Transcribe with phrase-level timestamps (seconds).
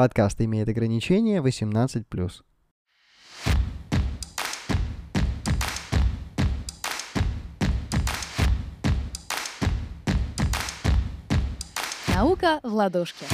[0.00, 2.06] Подкаст имеет ограничение 18+.
[12.08, 13.26] Наука в ладошке.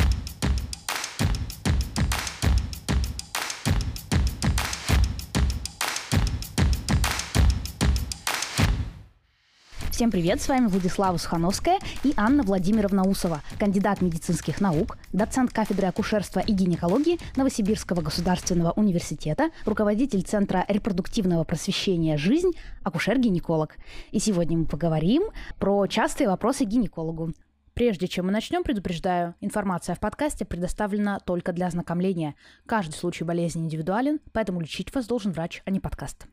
[9.96, 15.86] Всем привет, с вами Владислава Сухановская и Анна Владимировна Усова, кандидат медицинских наук, доцент кафедры
[15.86, 22.50] акушерства и гинекологии Новосибирского государственного университета, руководитель Центра репродуктивного просвещения «Жизнь»,
[22.82, 23.78] акушер-гинеколог.
[24.10, 27.32] И сегодня мы поговорим про частые вопросы гинекологу.
[27.72, 32.34] Прежде чем мы начнем, предупреждаю, информация в подкасте предоставлена только для ознакомления.
[32.66, 36.26] Каждый случай болезни индивидуален, поэтому лечить вас должен врач, а не подкаст.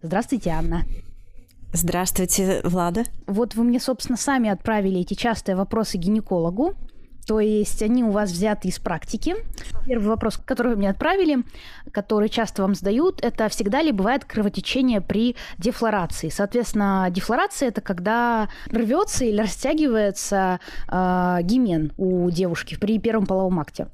[0.00, 0.86] Здравствуйте, Анна.
[1.72, 3.04] Здравствуйте, Влада.
[3.26, 6.74] Вот вы мне, собственно, сами отправили эти частые вопросы гинекологу.
[7.26, 9.36] То есть они у вас взяты из практики.
[9.86, 11.38] Первый вопрос, который вы мне отправили,
[11.92, 16.28] который часто вам задают, это всегда ли бывает кровотечение при дефлорации.
[16.30, 23.86] Соответственно, дефлорация это когда рвется или растягивается э, гимен у девушки при первом половом акте.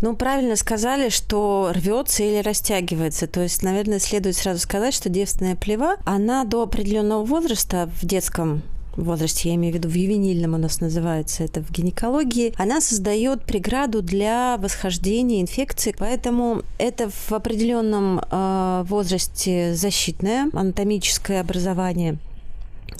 [0.00, 3.26] Ну, правильно сказали, что рвется или растягивается.
[3.26, 8.62] То есть, наверное, следует сразу сказать, что девственная плева, она до определенного возраста в детском
[8.96, 13.44] возрасте, я имею в виду в ювенильном у нас называется это в гинекологии, она создает
[13.44, 22.18] преграду для восхождения инфекции, поэтому это в определенном э, возрасте защитное анатомическое образование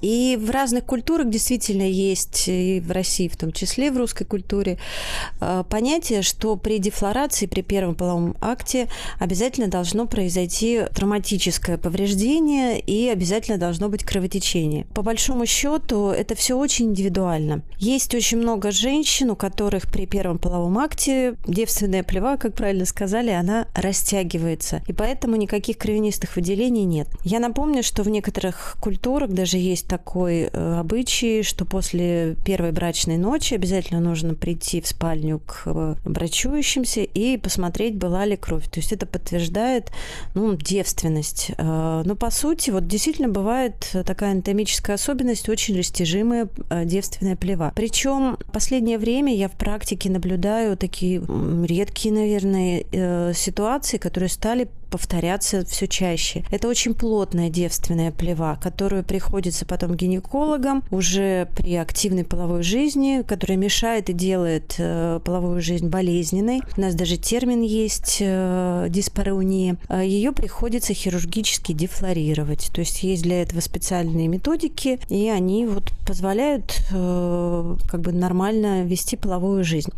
[0.05, 4.79] и в разных культурах действительно есть, и в России в том числе, в русской культуре,
[5.41, 8.89] э, понятие, что при дефлорации, при первом половом акте
[9.19, 14.85] обязательно должно произойти травматическое повреждение и обязательно должно быть кровотечение.
[14.95, 17.63] По большому счету это все очень индивидуально.
[17.79, 23.31] Есть очень много женщин, у которых при первом половом акте девственная плева, как правильно сказали,
[23.31, 24.83] она растягивается.
[24.87, 27.09] И поэтому никаких кровянистых выделений нет.
[27.25, 33.17] Я напомню, что в некоторых культурах даже есть такой э, обычай, что после первой брачной
[33.17, 38.69] ночи обязательно нужно прийти в спальню к э, брачующимся и посмотреть, была ли кровь.
[38.69, 39.93] То есть это подтверждает
[40.35, 41.53] ну, девственность.
[41.59, 46.49] Э, но по сути, вот действительно бывает такая анатомическая особенность, очень растяжимая
[46.85, 47.73] девственная плева.
[47.77, 51.23] Причем в последнее время я в практике наблюдаю такие
[51.69, 56.45] редкие, наверное, ситуации, которые стали повторяться все чаще.
[56.53, 63.59] Это очень плотная девственная плева, которую приходится потом гинекологам уже при активной половой жизни, которая
[63.59, 66.61] мешает и делает э, половую жизнь болезненной.
[66.77, 69.79] У нас даже термин есть э, диспарония.
[69.89, 72.71] Э, Ее приходится хирургически дефлорировать.
[72.73, 79.17] То есть есть для этого специальные методики, и они вот позволяют как бы нормально вести
[79.17, 79.91] половую жизнь.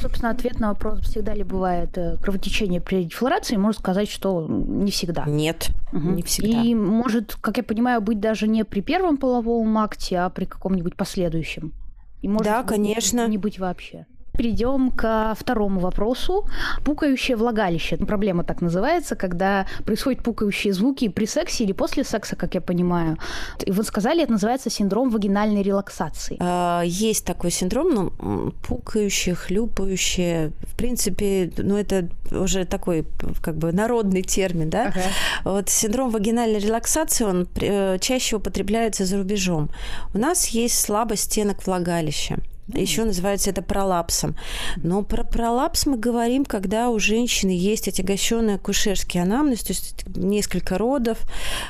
[0.00, 4.90] Собственно, ответ на вопрос, всегда ли бывает кровотечение при дефлорации, можно сказать, что что не
[4.90, 5.24] всегда.
[5.26, 6.10] Нет, угу.
[6.10, 6.62] не всегда.
[6.62, 10.94] И может, как я понимаю, быть даже не при первом половом акте, а при каком-нибудь
[10.94, 11.72] последующем.
[12.20, 13.26] И может да, конечно.
[13.26, 14.06] не быть вообще
[14.40, 16.46] перейдем к второму вопросу.
[16.82, 17.98] Пукающее влагалище.
[17.98, 23.18] Проблема так называется, когда происходят пукающие звуки при сексе или после секса, как я понимаю.
[23.66, 26.38] И вы сказали, это называется синдром вагинальной релаксации.
[26.40, 30.52] А, есть такой синдром, ну, пукающее, хлюпающее.
[30.62, 33.04] В принципе, ну, это уже такой
[33.42, 34.86] как бы народный термин, да?
[34.86, 35.02] Ага.
[35.44, 39.68] Вот синдром вагинальной релаксации, он э, чаще употребляется за рубежом.
[40.14, 42.38] У нас есть слабость стенок влагалища.
[42.74, 44.36] Еще называется это пролапсом.
[44.76, 50.78] Но про пролапс мы говорим, когда у женщины есть отягощенный акушерский анамнез, то есть несколько
[50.78, 51.18] родов,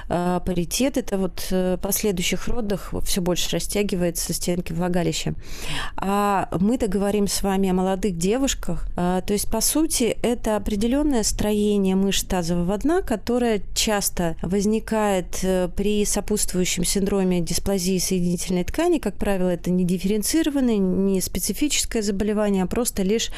[0.08, 5.34] э, паритет, это вот э, последующих родах все больше растягивается стенки влагалища.
[5.96, 11.22] А мы-то говорим с вами о молодых девушках, э, то есть, по сути, это определенное
[11.22, 15.44] строение мышц тазового дна, которое часто возникает
[15.76, 22.66] при сопутствующем синдроме дисплазии соединительной ткани, как правило, это не дифференцированный, не специфическое заболевание, а
[22.66, 23.30] просто лишь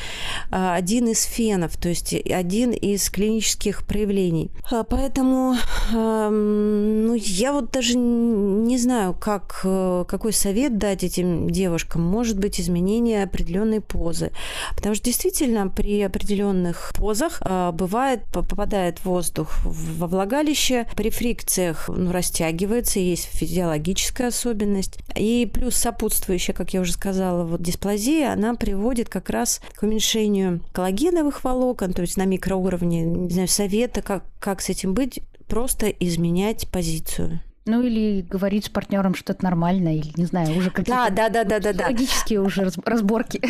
[0.51, 4.51] а, один из фенов, то есть один из клинических проявлений.
[4.71, 5.57] А, поэтому
[5.93, 12.03] ну, я вот даже не знаю, как, э, какой совет дать этим девушкам.
[12.03, 14.33] Может быть, изменение определенной позы.
[14.77, 22.13] Потому что действительно при определенных позах а, бывает, попадает воздух во влагалище, при фрикциях ну,
[22.13, 24.99] растягивается, есть физиологическая особенность.
[25.17, 30.61] И плюс сопутствующая, как я уже сказала, вот дисплазия, она приводит как раз к уменьшению
[30.73, 35.89] коллагеновых волокон, то есть на микроуровне, не знаю, совета, как, как с этим быть, просто
[35.89, 37.41] изменять позицию.
[37.65, 41.45] Ну или говорить с партнером, что это нормально, или не знаю, уже какие-то да, да,
[41.45, 43.41] да, да, да, логические уже разборки.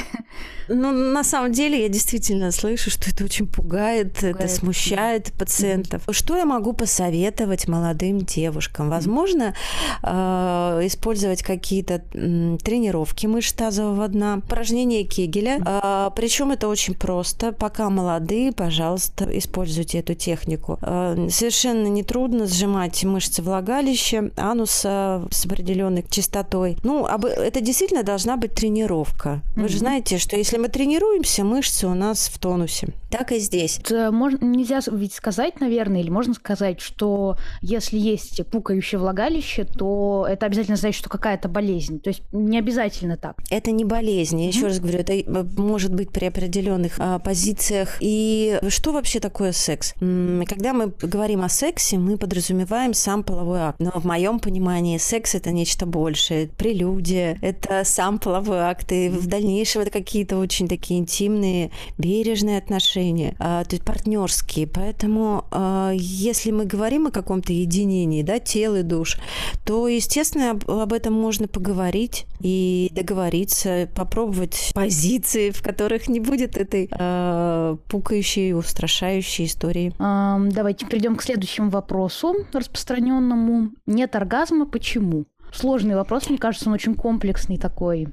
[0.69, 5.39] Ну, на самом деле, я действительно слышу, что это очень пугает, пугает это смущает да.
[5.39, 6.07] пациентов.
[6.07, 6.13] Mm-hmm.
[6.13, 8.89] Что я могу посоветовать молодым девушкам?
[8.89, 9.55] Возможно,
[10.03, 10.81] mm-hmm.
[10.83, 15.59] э, использовать какие-то э, тренировки мышц тазового дна, упражнения Кегеля.
[15.59, 16.09] Mm-hmm.
[16.09, 17.53] Э, причем это очень просто.
[17.53, 20.79] Пока молодые, пожалуйста, используйте эту технику.
[20.83, 24.02] Э, совершенно нетрудно сжимать мышцы влагалища,
[24.37, 26.77] ануса с определенной частотой.
[26.83, 29.43] Ну, это действительно должна быть тренировка.
[29.57, 29.69] Вы mm-hmm.
[29.69, 32.89] же знаете, что если мы тренируемся, мышцы у нас в тонусе.
[33.11, 33.81] Так и здесь.
[33.91, 40.47] Можно, нельзя ведь сказать, наверное, или можно сказать, что если есть пукающее влагалище, то это
[40.47, 42.01] обязательно значит, что какая-то болезнь.
[42.01, 43.37] То есть не обязательно так.
[43.51, 44.41] Это не болезнь.
[44.41, 44.53] Я mm-hmm.
[44.53, 47.97] еще раз говорю, это э, может быть при определенных а, позициях.
[48.01, 49.95] И что вообще такое секс?
[49.99, 53.81] Когда мы говорим о сексе, мы подразумеваем сам половой акт.
[53.93, 56.49] Но в моем понимании секс это нечто большее.
[56.49, 58.91] Прелюдия, это сам половой акт.
[58.93, 64.67] И в дальнейшем это какие-то очень такие интимные, бережные отношения, а, то есть партнерские.
[64.67, 69.19] Поэтому а, если мы говорим о каком-то единении, да, тел и душ,
[69.65, 76.57] то, естественно, об, об этом можно поговорить и договориться, попробовать позиции, в которых не будет
[76.57, 79.93] этой э, пукающей, устрашающей истории.
[79.99, 83.71] Давайте перейдем к следующему вопросу распространенному.
[83.87, 85.27] Нет оргазма, почему?
[85.53, 88.09] Сложный вопрос, мне кажется, он очень комплексный такой.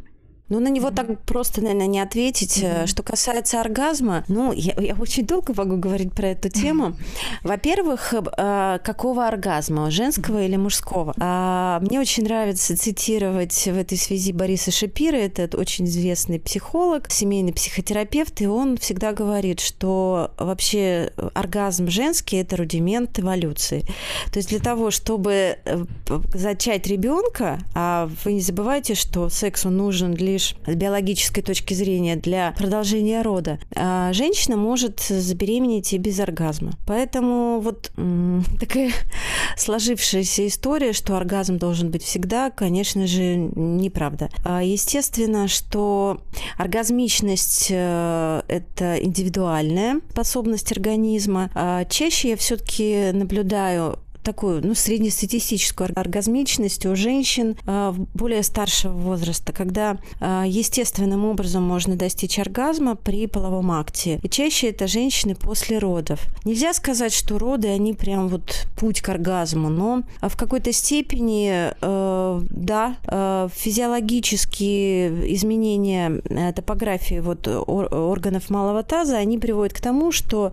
[0.50, 2.58] Ну, на него так просто, наверное, не ответить.
[2.58, 2.88] Mm-hmm.
[2.88, 6.96] Что касается оргазма, ну, я, я очень долго могу говорить про эту тему.
[7.44, 11.14] Во-первых, э, какого оргазма, женского или мужского?
[11.20, 17.54] А, мне очень нравится цитировать в этой связи Бориса Шапира, это очень известный психолог, семейный
[17.54, 23.86] психотерапевт, и он всегда говорит, что вообще оргазм женский– это рудимент эволюции.
[24.32, 25.86] То есть для того, чтобы э,
[26.34, 31.74] зачать ребенка, а вы не забывайте, что секс он нужен лишь лишь с биологической точки
[31.74, 36.72] зрения для продолжения рода, а женщина может забеременеть и без оргазма.
[36.88, 37.92] Поэтому вот
[38.60, 38.92] такая
[39.58, 44.30] сложившаяся история, что оргазм должен быть всегда, конечно же, неправда.
[44.46, 46.22] А, естественно, что
[46.58, 51.50] оргазмичность э,– это индивидуальная способность организма.
[51.54, 59.54] А чаще я все-таки наблюдаю такую, ну, среднестатистическую оргазмичность у женщин э, более старшего возраста,
[59.54, 64.20] когда э, естественным образом можно достичь оргазма при половом акте.
[64.22, 66.20] И чаще это женщины после родов.
[66.46, 72.42] Нельзя сказать, что роды, они прям вот путь к оргазму, но в какой-то степени, э,
[72.52, 80.52] да, э, физиологические изменения э, топографии вот органов малого таза, они приводят к тому, что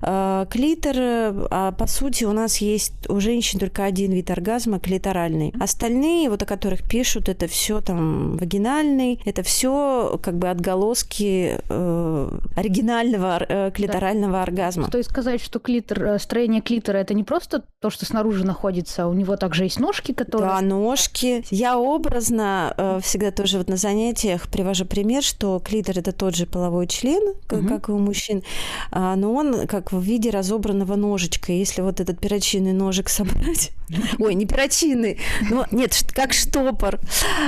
[0.50, 5.52] клитор, э, по сути, у нас есть у женщин только один вид оргазма, клиторальный.
[5.58, 12.30] Остальные, вот о которых пишут, это все там вагинальный, это все как бы отголоски э,
[12.54, 14.42] оригинального э, клиторального да.
[14.42, 14.88] оргазма.
[14.88, 19.06] То есть сказать, что клитор, э, строение клитора это не просто то, что снаружи находится,
[19.06, 20.50] у него также есть ножки, которые...
[20.50, 21.44] Да, ножки.
[21.50, 26.47] Я образно э, всегда тоже вот на занятиях привожу пример, что клитор это тот же
[26.47, 27.69] половой член, как, угу.
[27.69, 28.43] как и у мужчин,
[28.91, 31.53] а, но он как в виде разобранного ножичка.
[31.53, 33.73] Если вот этот перочинный ножик собрать собрать.
[34.19, 35.21] Ой, не перочинный.
[35.49, 36.99] Ну, нет, как штопор.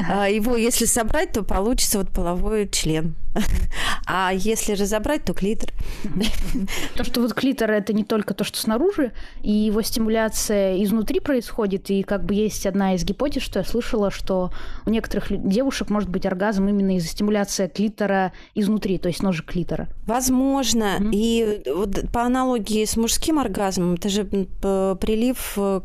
[0.09, 3.15] А, его, если собрать, то получится вот половой член.
[4.11, 5.71] А если разобрать, то клитор.
[6.97, 11.91] То, что вот клитор это не только то, что снаружи, и его стимуляция изнутри происходит,
[11.91, 14.51] и как бы есть одна из гипотез, что я слышала, что
[14.87, 19.89] у некоторых девушек может быть оргазм именно из-за стимуляции клитора изнутри, то есть ножек клитора.
[20.07, 20.97] Возможно.
[20.99, 21.11] Mm-hmm.
[21.13, 25.81] И вот по аналогии с мужским оргазмом, это же прилив э,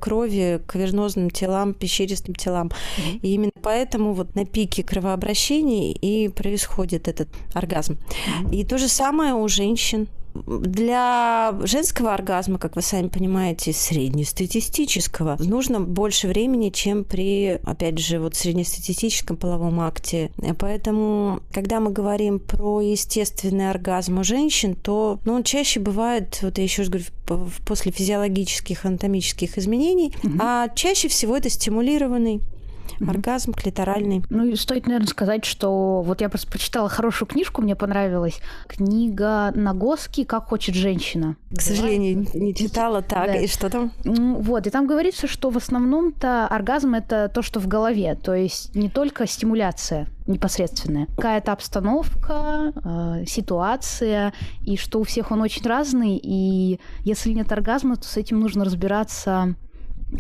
[0.66, 2.68] к венозным телам, пещеристым телам.
[2.68, 3.20] Mm-hmm.
[3.22, 7.98] И именно поэтому вот на пике кровообращения и происходит этот оргазм.
[8.52, 10.08] И то же самое у женщин.
[10.34, 18.20] Для женского оргазма, как вы сами понимаете, среднестатистического, нужно больше времени, чем при, опять же,
[18.20, 20.32] вот среднестатистическом половом акте.
[20.60, 26.58] Поэтому, когда мы говорим про естественный оргазм у женщин, то ну, он чаще бывает, вот
[26.58, 27.06] я еще раз говорю,
[27.66, 30.34] после физиологических, анатомических изменений, угу.
[30.40, 32.42] а чаще всего это стимулированный
[33.06, 34.24] оргазм клиторальный.
[34.30, 38.40] Ну и стоит, наверное, сказать, что вот я просто прочитала хорошую книжку, мне понравилась.
[38.68, 41.36] Книга Нагоски «Как хочет женщина».
[41.56, 43.02] К сожалению, не читала.
[43.02, 43.36] Так, да.
[43.36, 43.92] и что там?
[44.04, 48.76] Вот, и там говорится, что в основном-то оргазм– это то, что в голове, то есть
[48.76, 51.08] не только стимуляция непосредственная.
[51.18, 57.98] Какая-то обстановка, э, ситуация, и что у всех он очень разный, и если нет оргазма,
[57.98, 59.56] то с этим нужно разбираться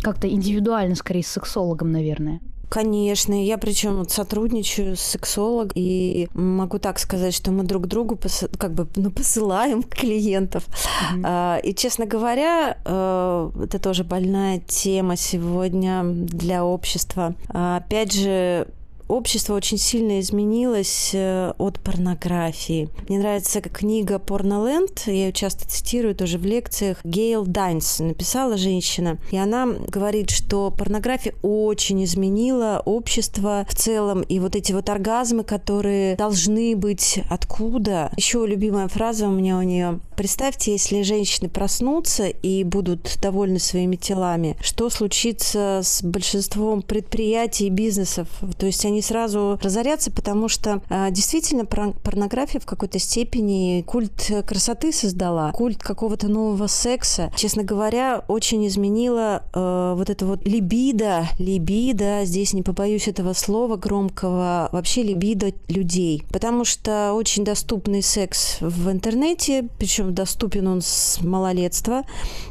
[0.02, 2.42] как-то индивидуально, скорее, с сексологом, наверное.
[2.74, 8.16] Конечно, я причем вот сотрудничаю с сексологом и могу так сказать, что мы друг другу
[8.16, 10.64] пос, как бы ну, посылаем клиентов.
[10.66, 11.22] Mm-hmm.
[11.24, 17.36] А, и, честно говоря, э, это тоже больная тема сегодня для общества.
[17.50, 18.66] А, опять же,
[19.14, 22.90] общество очень сильно изменилось э, от порнографии.
[23.08, 26.98] Мне нравится книга «Порноленд», я ее часто цитирую тоже в лекциях.
[27.04, 34.40] Гейл Дайнс написала женщина, и она говорит, что порнография очень изменила общество в целом, и
[34.40, 38.12] вот эти вот оргазмы, которые должны быть откуда.
[38.18, 40.00] Еще любимая фраза у меня у нее.
[40.16, 47.70] Представьте, если женщины проснутся и будут довольны своими телами, что случится с большинством предприятий и
[47.70, 48.28] бизнесов?
[48.58, 54.92] То есть они сразу разорятся, потому что а, действительно порнография в какой-то степени культ красоты
[54.92, 57.32] создала, культ какого-то нового секса.
[57.36, 63.76] Честно говоря, очень изменила э, вот это вот либидо, либидо, здесь не побоюсь этого слова
[63.76, 66.24] громкого, вообще либидо людей.
[66.32, 72.04] Потому что очень доступный секс в интернете, причем доступен он с малолетства,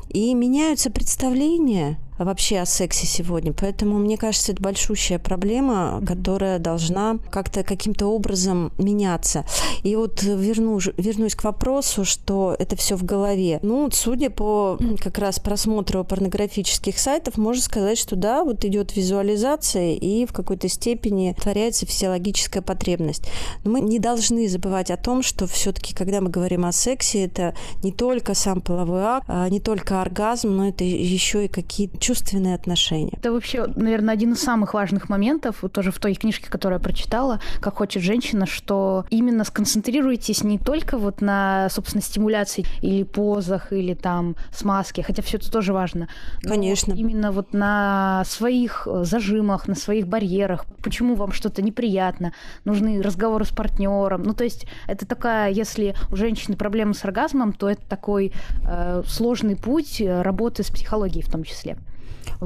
[0.09, 3.53] и меняются представления вообще о сексе сегодня.
[3.53, 9.45] Поэтому, мне кажется, это большущая проблема, которая должна как-то каким-то образом меняться.
[9.83, 13.59] И вот верну, вернусь к вопросу, что это все в голове.
[13.63, 19.95] Ну, судя по как раз просмотру порнографических сайтов, можно сказать, что да, вот идет визуализация
[19.95, 23.25] и в какой-то степени творяется физиологическая потребность.
[23.65, 27.55] Но мы не должны забывать о том, что все-таки, когда мы говорим о сексе, это
[27.83, 32.55] не только сам половой акт, а не только оргазм, но это еще и какие-то чувственные
[32.55, 33.13] отношения.
[33.17, 36.83] Это вообще, наверное, один из самых важных моментов, вот тоже в той книжке, которую я
[36.83, 43.73] прочитала, «Как хочет женщина», что именно сконцентрируйтесь не только вот на, собственно, стимуляции или позах,
[43.73, 46.09] или там смазке, хотя все это тоже важно.
[46.43, 46.93] Конечно.
[46.93, 52.33] Именно вот на своих э, зажимах, на своих барьерах, почему вам что-то неприятно,
[52.65, 54.25] нужны разговоры с партнером.
[54.25, 58.33] Ну, то есть это такая, если у женщины проблемы с оргазмом, то это такой
[58.67, 61.77] э, сложный путь э, работы с психологией в том числе.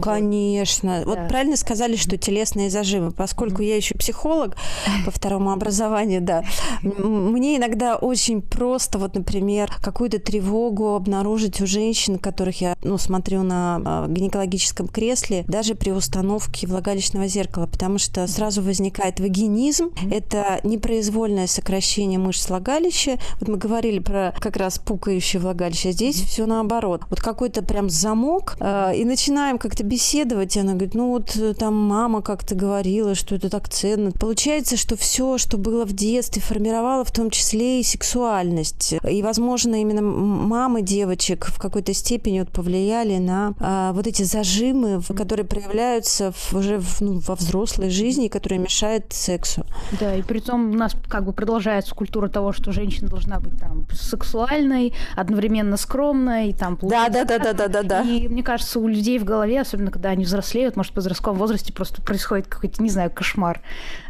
[0.01, 1.03] Конечно.
[1.05, 3.11] Вот, вот правильно сказали, что телесные зажимы.
[3.11, 4.57] Поскольку я еще психолог
[5.05, 6.45] по второму образованию, да,
[6.83, 13.43] мне иногда очень просто, вот, например, какую-то тревогу обнаружить у женщин, которых я, ну, смотрю
[13.43, 19.91] на а, гинекологическом кресле, даже при установке влагалищного зеркала, потому что сразу возникает вагинизм.
[20.11, 23.19] Это непроизвольное сокращение мышц влагалища.
[23.41, 25.93] Вот мы говорили про как раз пукающее влагалище.
[25.93, 27.03] Здесь все наоборот.
[27.11, 31.53] Вот какой-то прям замок, э, и начинаем как-то беседовать, и она говорит, ну вот э,
[31.53, 34.13] там мама как-то говорила, что это так ценно.
[34.13, 38.95] Получается, что все, что было в детстве, формировало в том числе и сексуальность.
[39.09, 45.03] И, возможно, именно мамы девочек в какой-то степени вот повлияли на а, вот эти зажимы,
[45.17, 49.65] которые проявляются в, уже в, ну, во взрослой жизни, которые мешают сексу.
[49.99, 53.59] Да, и при том у нас как бы продолжается культура того, что женщина должна быть
[53.59, 56.79] там сексуальной, одновременно скромной, там...
[56.83, 58.03] Да, да, да, да, да, да, да.
[58.03, 61.39] И мне кажется, у людей в голове, особенно особенно когда они взрослеют, может, в подростковом
[61.39, 63.61] возрасте просто происходит какой-то, не знаю, кошмар.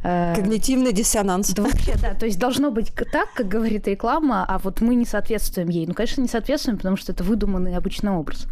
[0.02, 1.50] Э, Когнитивный диссонанс.
[1.50, 2.14] Да, вообще, да.
[2.14, 5.86] То есть должно быть так, как говорит реклама, а вот мы не соответствуем ей.
[5.86, 8.46] Ну, конечно, не соответствуем, потому что это выдуманный обычный образ.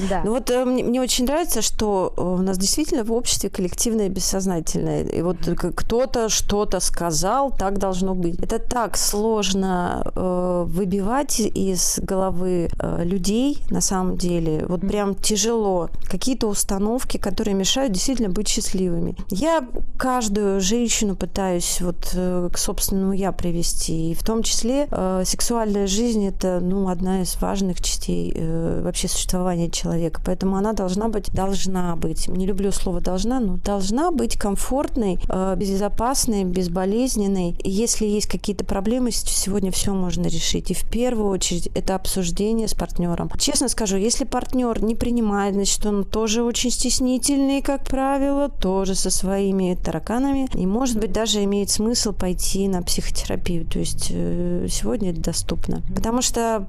[0.00, 0.22] Да.
[0.24, 4.08] Ну вот э, мне, мне очень нравится, что э, у нас действительно в обществе коллективное
[4.08, 5.04] бессознательное.
[5.04, 5.38] И вот
[5.76, 8.38] кто-то что-то сказал, так должно быть.
[8.40, 14.64] Это так сложно э, выбивать из головы э, людей на самом деле.
[14.68, 15.88] Вот прям тяжело.
[16.10, 19.16] Какие-то установки, которые мешают действительно быть счастливыми.
[19.30, 19.66] Я
[19.98, 24.10] каждую женщину пытаюсь вот э, к собственному я привести.
[24.10, 29.08] И в том числе э, сексуальная жизнь это ну, одна из важных частей э, вообще
[29.08, 30.20] существования существования человека.
[30.24, 35.54] Поэтому она должна быть, должна быть, не люблю слово должна, но должна быть комфортной, э,
[35.56, 37.56] безопасной, безболезненной.
[37.62, 40.70] И если есть какие-то проблемы, сегодня все можно решить.
[40.70, 43.30] И в первую очередь это обсуждение с партнером.
[43.38, 49.10] Честно скажу, если партнер не принимает, значит, он тоже очень стеснительный, как правило, тоже со
[49.10, 50.48] своими тараканами.
[50.54, 53.64] И, может быть, даже имеет смысл пойти на психотерапию.
[53.66, 55.82] То есть э, сегодня это доступно.
[55.94, 56.66] Потому что,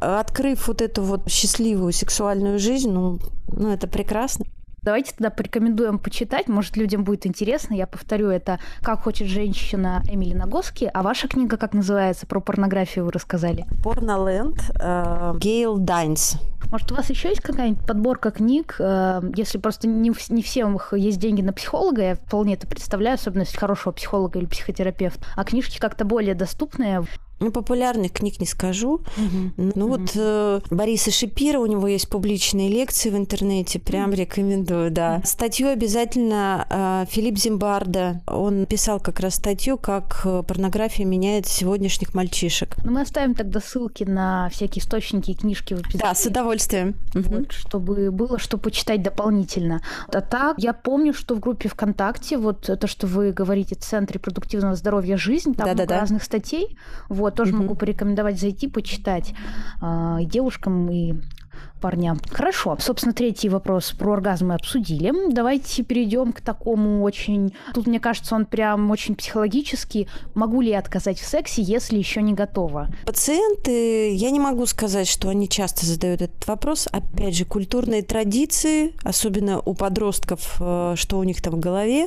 [0.00, 3.18] открыв вот эту вот счастливую сексуальную сексуальную жизнь, ну,
[3.48, 4.46] ну это прекрасно.
[4.82, 7.72] Давайте тогда порекомендуем почитать, может, людям будет интересно.
[7.72, 10.90] Я повторю, это «Как хочет женщина» Эмили Нагоски.
[10.92, 12.26] А ваша книга как называется?
[12.26, 13.64] Про порнографию вы рассказали.
[13.82, 16.36] «Порноленд» э, Гейл Дайнс.
[16.70, 18.76] Может, у вас еще есть какая-нибудь подборка книг?
[18.78, 23.42] Э, если просто не, не всем есть деньги на психолога, я вполне это представляю, особенно
[23.42, 27.04] если хорошего психолога или психотерапевта, а книжки как-то более доступные.
[27.40, 28.94] Ну, популярных книг не скажу.
[28.94, 29.52] Угу.
[29.56, 29.88] Ну, угу.
[29.88, 34.18] вот э, Бориса Шипира, у него есть публичные лекции в интернете, прям угу.
[34.18, 35.20] рекомендую, да.
[35.24, 42.14] Статью обязательно э, Филипп Зимбарда, он писал как раз статью, как э, порнография меняет сегодняшних
[42.14, 42.76] мальчишек.
[42.84, 46.02] Ну, мы оставим тогда ссылки на всякие источники и книжки в описании.
[46.02, 46.94] Да, с удовольствием.
[47.14, 47.46] Вот, угу.
[47.50, 49.82] чтобы было что почитать дополнительно.
[50.08, 54.76] А так, я помню, что в группе ВКонтакте, вот то, что вы говорите, Центр репродуктивного
[54.76, 56.00] здоровья «Жизнь», там да, много да, да.
[56.00, 56.76] разных статей.
[57.08, 57.56] Вот, тоже mm-hmm.
[57.56, 59.34] могу порекомендовать зайти, почитать
[59.82, 61.14] э, девушкам, и
[61.84, 62.18] парням.
[62.30, 62.78] Хорошо.
[62.80, 65.12] Собственно, третий вопрос про оргазм мы обсудили.
[65.30, 67.52] Давайте перейдем к такому очень...
[67.74, 70.08] Тут, мне кажется, он прям очень психологический.
[70.34, 72.88] Могу ли я отказать в сексе, если еще не готова?
[73.04, 76.88] Пациенты, я не могу сказать, что они часто задают этот вопрос.
[76.90, 82.06] Опять же, культурные традиции, особенно у подростков, э, что у них там в голове,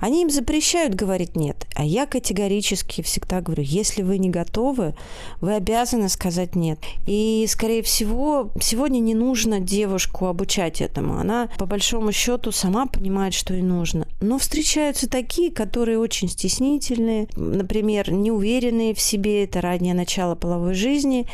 [0.00, 1.68] они им запрещают говорить нет.
[1.76, 4.96] А я категорически всегда говорю, если вы не готовы,
[5.40, 6.80] вы обязаны сказать нет.
[7.06, 11.18] И, скорее всего, сегодня не не нужно девушку обучать этому.
[11.18, 14.06] Она, по большому счету, сама понимает, что ей нужно.
[14.20, 21.26] Но встречаются такие, которые очень стеснительные, например, неуверенные в себе, это раннее начало половой жизни.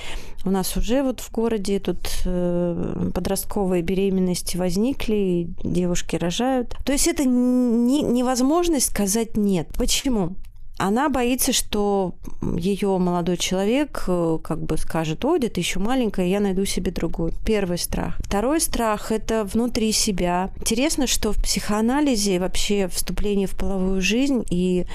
[0.45, 6.77] У нас уже вот в городе тут э, подростковые беременности возникли, и девушки рожают.
[6.85, 9.69] То есть это не, невозможность сказать нет.
[9.77, 10.35] Почему?
[10.79, 12.15] Она боится, что
[12.57, 16.93] ее молодой человек э, как бы скажет, ой, да ты еще маленькая, я найду себе
[16.93, 17.33] другую.
[17.45, 18.17] Первый страх.
[18.21, 20.51] Второй страх– это внутри себя.
[20.61, 24.87] Интересно, что в психоанализе вообще вступление в половую жизнь и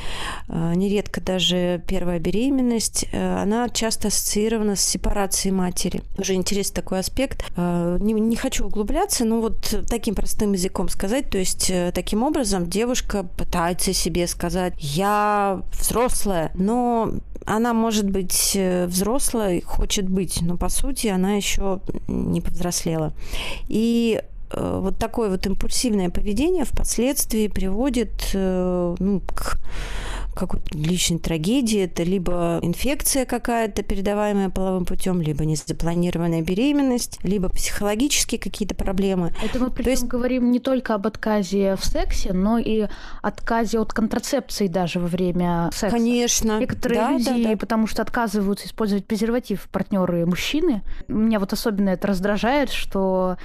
[0.47, 6.01] э, нередко даже первая беременность, э, она часто ассоциирована с сепарацией матери.
[6.17, 7.45] Уже интересный такой аспект.
[7.57, 12.23] Э, не, не хочу углубляться, но вот таким простым языком сказать, то есть э, таким
[12.23, 17.13] образом девушка пытается себе сказать, я взрослая, но
[17.45, 23.13] она может быть э, взрослой, хочет быть, но по сути она еще не повзрослела.
[23.67, 29.57] И э, вот такое вот импульсивное поведение впоследствии приводит э, ну, к
[30.33, 31.81] какой-то личной трагедии.
[31.81, 39.33] Это либо инфекция какая-то, передаваемая половым путем, либо незапланированная беременность, либо психологические какие-то проблемы.
[39.43, 40.05] Это мы причем есть...
[40.05, 42.87] говорим не только об отказе в сексе, но и
[43.21, 45.95] отказе от контрацепции даже во время секса.
[45.95, 46.59] Конечно.
[46.59, 47.57] Некоторые да, люди, да, да.
[47.57, 50.81] потому что отказываются использовать презерватив партнеры мужчины.
[51.07, 53.37] Меня вот особенно это раздражает, что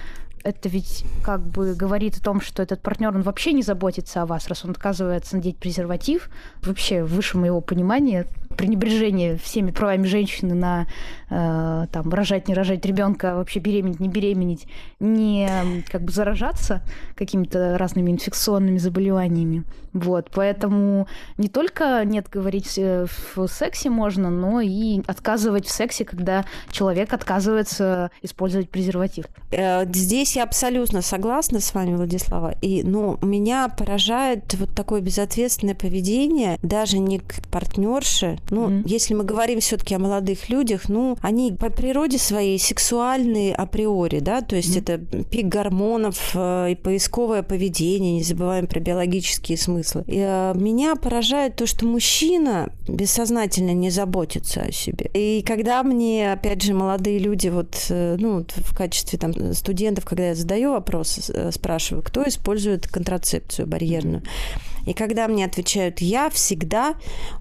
[0.45, 4.27] это ведь как бы говорит о том, что этот партнер, он вообще не заботится о
[4.27, 6.31] вас, раз он отказывается надеть презерватив.
[6.63, 8.27] Вообще, выше моего понимания,
[8.59, 10.87] пренебрежение всеми правами женщины на
[11.31, 14.67] э, там рожать, не рожать ребенка, вообще беременеть, не беременеть,
[14.99, 15.49] не
[15.91, 16.83] как бы заражаться
[17.15, 19.65] какими-то разными инфекционными заболеваниями.
[19.93, 21.07] Вот, поэтому
[21.39, 27.13] не только нет говорить э, в сексе можно, но и отказывать в сексе, когда человек
[27.13, 29.27] отказывается использовать презерватив.
[29.51, 32.55] Э, здесь я абсолютно согласна с вами, Владислава.
[32.61, 38.83] И, ну, меня поражает вот такое безответственное поведение даже не к партнерше, ну, mm-hmm.
[38.87, 44.41] если мы говорим все-таки о молодых людях, ну, они по природе своей сексуальные априори, да,
[44.41, 45.13] то есть mm-hmm.
[45.13, 50.05] это пик гормонов э, и поисковое поведение, не забываем про биологические смыслы.
[50.07, 55.11] И, э, меня поражает то, что мужчина бессознательно не заботится о себе.
[55.15, 60.29] И когда мне, опять же, молодые люди, вот, э, ну, в качестве там студентов, когда
[60.29, 66.31] я задаю вопрос, э, спрашиваю, кто использует контрацепцию барьерную, mm-hmm и когда мне отвечают «я»,
[66.31, 66.95] всегда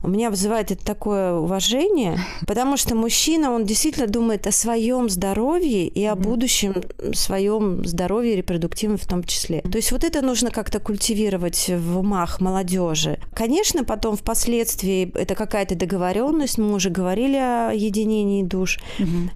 [0.03, 5.87] у меня вызывает это такое уважение, потому что мужчина, он действительно думает о своем здоровье
[5.87, 6.75] и о будущем
[7.13, 9.61] своем здоровье репродуктивном в том числе.
[9.61, 13.17] То есть вот это нужно как-то культивировать в умах молодежи.
[13.33, 18.77] Конечно, потом впоследствии это какая-то договоренность, мы уже говорили о единении душ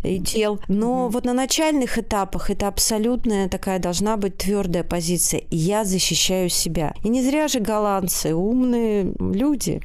[0.03, 5.43] и тел, но вот на начальных этапах это абсолютная такая должна быть твердая позиция.
[5.49, 6.93] Я защищаю себя.
[7.05, 9.81] И не зря же Галан голландцы, умные люди,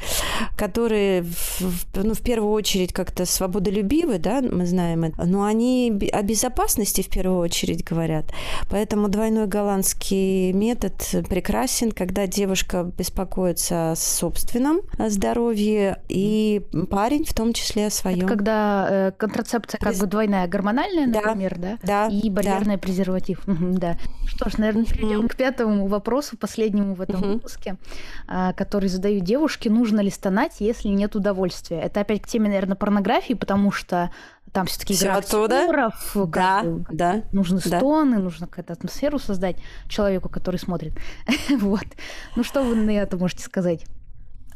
[0.56, 6.22] которые, в, ну, в первую очередь, как-то свободолюбивы, да, мы знаем это, но они о
[6.22, 8.26] безопасности в первую очередь говорят.
[8.70, 10.94] Поэтому двойной голландский метод
[11.28, 18.18] прекрасен, когда девушка беспокоится о собственном здоровье, и парень в том числе о своем.
[18.18, 20.00] Это когда э, контрацепция как Без...
[20.00, 21.78] бы двойная, гормональная, например, да?
[21.82, 22.08] Да.
[22.08, 22.80] И барьерный да.
[22.80, 23.42] презерватив.
[23.46, 23.96] да.
[24.26, 27.76] Что ж, наверное, перейдем к пятому вопросу, последнему в этом выпуске.
[28.28, 31.80] А, который задают девушки, нужно ли стонать, если нет удовольствия.
[31.80, 34.10] Это опять к теме, наверное, порнографии, потому что
[34.52, 37.78] там все-таки игра актеров, да, да, нужны да.
[37.78, 39.56] стоны, нужно какую-то атмосферу создать
[39.88, 40.94] человеку, который смотрит.
[41.60, 41.84] вот.
[42.36, 43.84] Ну что вы на это можете сказать?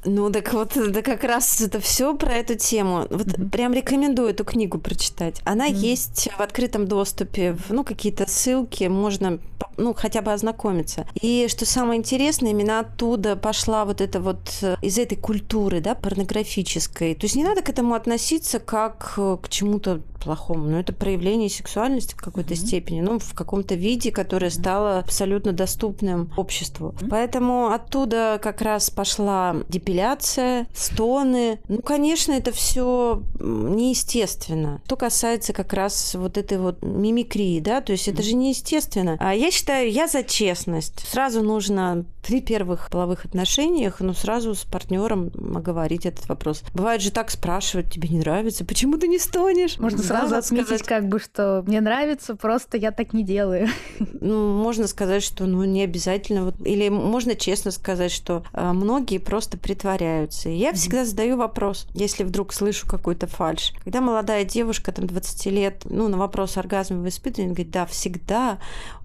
[0.04, 3.06] Ну, так вот, да как раз это все про эту тему.
[3.10, 3.50] Вот mm-hmm.
[3.50, 5.42] прям рекомендую эту книгу прочитать.
[5.44, 5.74] Она mm-hmm.
[5.74, 9.38] есть в открытом доступе, ну, какие-то ссылки, можно,
[9.80, 11.06] ну, хотя бы ознакомиться.
[11.20, 15.94] И что самое интересное, именно оттуда пошла вот эта вот, э, из этой культуры, да,
[15.94, 17.14] порнографической.
[17.14, 21.48] То есть не надо к этому относиться как э, к чему-то плохому, но это проявление
[21.48, 22.66] сексуальности в какой-то mm-hmm.
[22.66, 26.88] степени, ну, в каком-то виде, которое стало абсолютно доступным обществу.
[26.90, 27.08] Mm-hmm.
[27.08, 31.58] Поэтому оттуда как раз пошла депиляция, стоны.
[31.68, 34.80] Ну, конечно, это все неестественно.
[34.84, 39.16] Что касается как раз вот этой вот мимикрии, да, то есть это же неестественно.
[39.18, 41.06] А я считаю, я за честность.
[41.06, 46.62] Сразу нужно при первых половых отношениях, ну, сразу с партнером оговорить этот вопрос.
[46.74, 49.78] Бывает же так спрашивать, тебе не нравится, почему ты не стонешь?
[49.78, 50.86] Можно сразу отметить, сказать...
[50.86, 53.68] как бы, что мне нравится, просто я так не делаю.
[54.22, 56.44] Ну, можно сказать, что ну не обязательно.
[56.44, 60.50] Вот, или можно честно сказать, что э, многие просто притворяются.
[60.50, 60.74] И я mm-hmm.
[60.74, 63.72] всегда задаю вопрос, если вдруг слышу какой-то фальш.
[63.82, 68.58] Когда молодая девушка, там, 20 лет, ну, на вопрос оргазма вы испытываете, говорит, да, всегда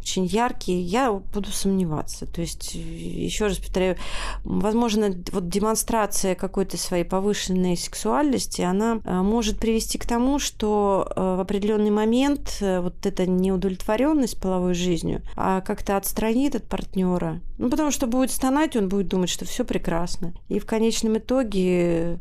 [0.05, 2.27] очень яркие, я буду сомневаться.
[2.27, 3.97] То есть, еще раз повторяю,
[4.43, 11.19] возможно, вот демонстрация какой-то своей повышенной сексуальности, она э, может привести к тому, что э,
[11.37, 17.41] в определенный момент э, вот эта неудовлетворенность половой жизнью а как-то отстранит от партнера.
[17.57, 20.33] Ну, потому что будет стонать, он будет думать, что все прекрасно.
[20.49, 22.19] И в конечном итоге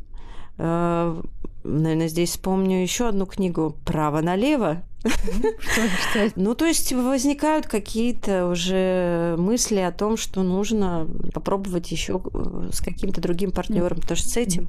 [0.58, 4.82] наверное, здесь вспомню еще одну книгу «Право налево».
[5.04, 6.32] Что, что?
[6.36, 12.80] Ну, то есть возникают какие-то уже мысли о том, что нужно попробовать еще э, с
[12.80, 14.68] каким-то другим партнером, потому что с этим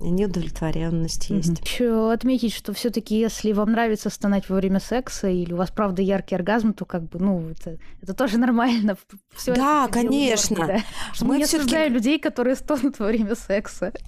[0.00, 1.60] неудовлетворенность есть.
[1.60, 6.02] Еще отметить, что все-таки, если вам нравится стонать во время секса, или у вас правда
[6.02, 8.96] яркий оргазм, то как бы, ну, это, это тоже нормально.
[9.34, 10.56] Всё да, конечно.
[10.56, 11.24] Норм, да.
[11.24, 13.92] Мы не осуждаем людей, которые стонут во время секса.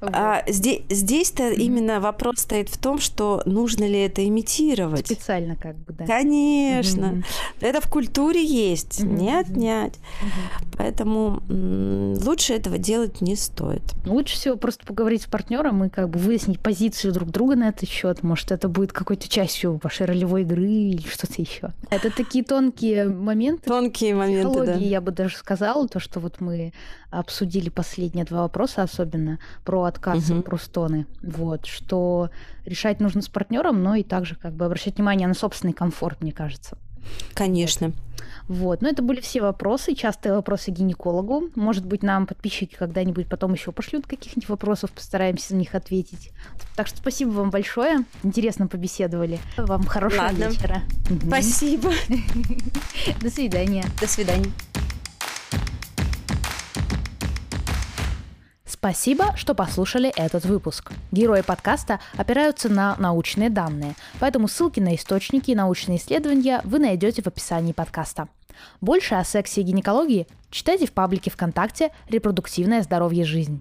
[0.00, 1.54] А, здесь, здесь-то mm-hmm.
[1.56, 5.06] именно вопрос стоит в том, что нужно ли это имитировать.
[5.06, 6.06] Специально как бы, да.
[6.06, 7.06] Конечно.
[7.06, 7.24] Mm-hmm.
[7.60, 9.18] Это в культуре есть, mm-hmm.
[9.18, 9.94] не отнять.
[9.94, 10.76] Mm-hmm.
[10.78, 13.82] Поэтому м- лучше этого делать не стоит.
[14.04, 17.90] Лучше всего просто поговорить с партнером и как бы выяснить позицию друг друга на этот
[17.90, 18.22] счет.
[18.22, 21.74] Может, это будет какой-то частью вашей ролевой игры или что-то еще.
[21.90, 23.68] Это такие тонкие моменты.
[23.68, 24.74] Тонкие моменты, да.
[24.76, 26.72] я бы даже сказала, то, что вот мы
[27.10, 30.40] обсудили последние два вопроса, особенно про отказ угу.
[30.40, 31.06] про стоны.
[31.22, 32.30] Вот, что
[32.64, 36.32] решать нужно с партнером, но и также как бы обращать внимание на собственный комфорт, мне
[36.32, 36.78] кажется.
[37.34, 37.92] Конечно.
[38.48, 38.80] Вот.
[38.80, 41.50] Но это были все вопросы, частые вопросы гинекологу.
[41.54, 46.30] Может быть, нам подписчики когда-нибудь потом еще пошлют каких-нибудь вопросов, постараемся на них ответить.
[46.76, 48.04] Так что спасибо вам большое.
[48.22, 49.40] Интересно побеседовали.
[49.56, 50.44] Вам хорошего Ладно.
[50.44, 50.82] вечера.
[51.26, 51.92] Спасибо.
[53.20, 53.84] До свидания.
[54.00, 54.52] До свидания.
[58.86, 60.92] Спасибо, что послушали этот выпуск.
[61.10, 67.20] Герои подкаста опираются на научные данные, поэтому ссылки на источники и научные исследования вы найдете
[67.20, 68.28] в описании подкаста.
[68.80, 73.60] Больше о сексе и гинекологии читайте в паблике ВКонтакте «Репродуктивное здоровье жизнь».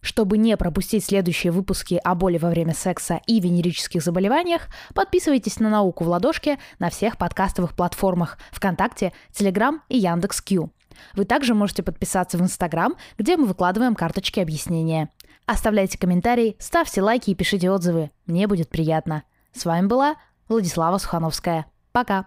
[0.00, 5.70] Чтобы не пропустить следующие выпуски о боли во время секса и венерических заболеваниях, подписывайтесь на
[5.70, 10.70] «Науку в ладошке» на всех подкастовых платформах ВКонтакте, Телеграм и Яндекс.Кью.
[11.14, 15.10] Вы также можете подписаться в Инстаграм, где мы выкладываем карточки объяснения.
[15.46, 18.10] Оставляйте комментарии, ставьте лайки и пишите отзывы.
[18.26, 19.22] Мне будет приятно.
[19.52, 20.16] С вами была
[20.48, 21.66] Владислава Сухановская.
[21.92, 22.26] Пока!